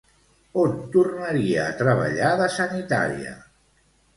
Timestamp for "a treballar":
1.67-2.33